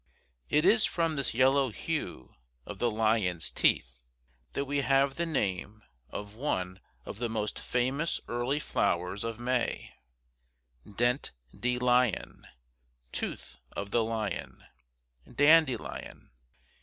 It 0.49 0.65
is 0.65 0.83
from 0.83 1.15
this 1.15 1.35
yellow 1.35 1.69
hue 1.69 2.33
of 2.65 2.79
the 2.79 2.89
lion's 2.89 3.51
teeth 3.51 4.07
that 4.53 4.65
we 4.65 4.77
have 4.79 5.13
the 5.13 5.27
name 5.27 5.83
of 6.09 6.33
one 6.33 6.79
of 7.05 7.19
the 7.19 7.29
most 7.29 7.59
famous 7.59 8.19
early 8.27 8.59
flowers 8.59 9.23
of 9.23 9.39
May: 9.39 9.93
dent 10.91 11.33
de 11.55 11.77
lion, 11.77 12.47
tooth 13.11 13.57
of 13.73 13.91
the 13.91 14.03
lion; 14.03 14.63
dandelion. 15.31 16.31